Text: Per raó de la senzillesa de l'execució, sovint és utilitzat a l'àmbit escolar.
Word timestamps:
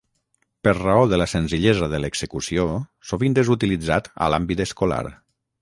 Per 0.67 0.71
raó 0.77 1.03
de 1.11 1.19
la 1.21 1.27
senzillesa 1.33 1.89
de 1.93 2.01
l'execució, 2.05 2.65
sovint 3.13 3.39
és 3.45 3.55
utilitzat 3.57 4.13
a 4.29 4.35
l'àmbit 4.37 4.69
escolar. 4.71 5.03